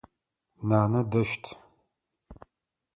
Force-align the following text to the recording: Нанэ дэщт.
Нанэ 0.67 1.01
дэщт. 1.11 1.43